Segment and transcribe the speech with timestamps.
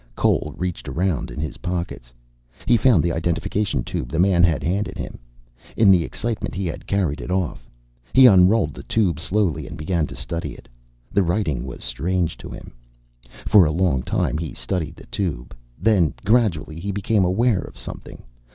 [0.15, 2.11] Cole reached around in his pockets.
[2.65, 5.19] He found the identification tube the man had handed him.
[5.77, 7.69] In the excitement he had carried it off.
[8.11, 10.67] He unrolled the tube slowly and began to study it.
[11.11, 12.73] The writing was strange to him.
[13.45, 15.55] For a long time he studied the tube.
[15.77, 18.23] Then, gradually, he became aware of something.